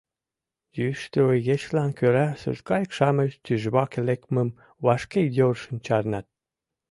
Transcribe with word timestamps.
Йӱштӧ 0.77 1.19
игечылан 1.37 1.91
кӧра 1.99 2.27
сурткайык-шамыч 2.41 3.31
тӱжваке 3.45 3.99
лекмым 4.07 4.49
вашке 4.85 5.21
йӧршын 5.37 5.77
чарнат. 5.85 6.25